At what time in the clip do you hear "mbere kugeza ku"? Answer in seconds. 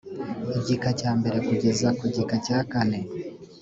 1.19-2.05